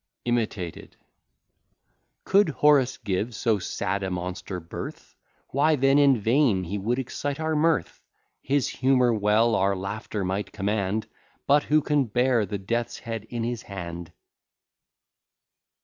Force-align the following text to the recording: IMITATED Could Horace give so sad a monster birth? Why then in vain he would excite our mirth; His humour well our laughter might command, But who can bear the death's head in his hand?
IMITATED 0.25 0.95
Could 2.25 2.49
Horace 2.49 2.97
give 2.97 3.35
so 3.35 3.59
sad 3.59 4.01
a 4.01 4.09
monster 4.09 4.59
birth? 4.59 5.15
Why 5.49 5.75
then 5.75 5.99
in 5.99 6.17
vain 6.19 6.63
he 6.63 6.79
would 6.79 6.97
excite 6.97 7.39
our 7.39 7.55
mirth; 7.55 8.01
His 8.41 8.67
humour 8.67 9.13
well 9.13 9.53
our 9.53 9.75
laughter 9.75 10.25
might 10.25 10.51
command, 10.51 11.05
But 11.45 11.65
who 11.65 11.83
can 11.83 12.05
bear 12.05 12.47
the 12.47 12.57
death's 12.57 12.97
head 12.97 13.25
in 13.25 13.43
his 13.43 13.61
hand? 13.61 14.11